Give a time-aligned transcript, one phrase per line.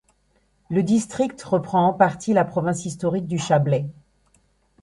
[0.71, 3.85] Le district reprend en partie la province historique du Chablais.